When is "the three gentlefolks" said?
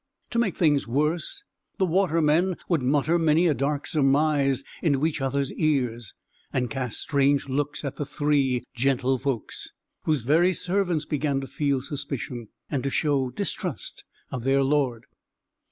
7.97-9.67